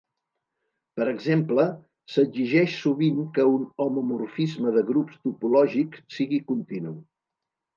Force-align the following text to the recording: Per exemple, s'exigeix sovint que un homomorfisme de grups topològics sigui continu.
Per 0.99 1.05
exemple, 1.11 1.65
s'exigeix 2.13 2.77
sovint 2.85 3.19
que 3.37 3.45
un 3.59 3.67
homomorfisme 3.85 4.75
de 4.79 4.85
grups 4.91 5.21
topològics 5.29 6.03
sigui 6.17 6.45
continu. 6.53 6.97